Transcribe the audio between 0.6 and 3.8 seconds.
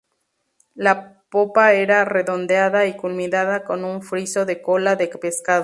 La popa era redondeada y culminaba